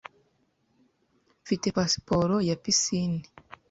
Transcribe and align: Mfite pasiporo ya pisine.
Mfite 1.43 1.67
pasiporo 1.77 2.35
ya 2.47 2.55
pisine. 2.63 3.21